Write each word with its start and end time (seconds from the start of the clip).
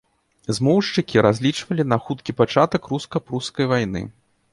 Змоўшчыкі 0.57 1.17
разлічвалі 1.25 1.85
на 1.91 1.97
хуткі 2.05 2.35
пачатак 2.39 2.89
руска-прускай 2.95 3.65
вайны. 3.75 4.03